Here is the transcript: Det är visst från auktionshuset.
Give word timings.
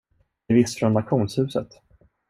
Det 0.47 0.53
är 0.53 0.57
visst 0.57 0.79
från 0.79 0.97
auktionshuset. 0.97 1.69